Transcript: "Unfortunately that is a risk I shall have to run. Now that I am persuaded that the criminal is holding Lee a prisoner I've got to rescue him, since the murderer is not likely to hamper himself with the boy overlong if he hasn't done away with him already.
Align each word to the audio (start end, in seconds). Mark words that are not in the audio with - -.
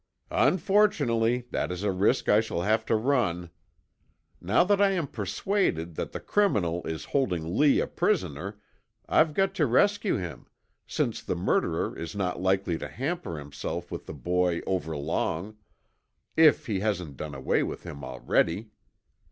"Unfortunately 0.33 1.45
that 1.51 1.71
is 1.71 1.83
a 1.83 1.91
risk 1.91 2.27
I 2.27 2.41
shall 2.41 2.61
have 2.63 2.83
to 2.87 2.95
run. 2.95 3.51
Now 4.41 4.63
that 4.63 4.81
I 4.81 4.89
am 4.93 5.05
persuaded 5.05 5.93
that 5.93 6.11
the 6.11 6.19
criminal 6.19 6.83
is 6.87 7.05
holding 7.13 7.55
Lee 7.55 7.79
a 7.79 7.85
prisoner 7.85 8.59
I've 9.07 9.35
got 9.35 9.53
to 9.53 9.67
rescue 9.67 10.17
him, 10.17 10.47
since 10.87 11.21
the 11.21 11.35
murderer 11.35 11.95
is 11.95 12.15
not 12.15 12.41
likely 12.41 12.79
to 12.79 12.87
hamper 12.87 13.37
himself 13.37 13.91
with 13.91 14.07
the 14.07 14.15
boy 14.15 14.61
overlong 14.65 15.57
if 16.35 16.65
he 16.65 16.79
hasn't 16.79 17.15
done 17.17 17.35
away 17.35 17.61
with 17.61 17.83
him 17.83 18.03
already. 18.03 18.71